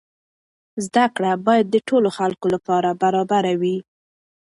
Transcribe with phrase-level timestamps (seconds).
[0.85, 3.77] زده کړه باید د ټولو خلکو لپاره برابره وي.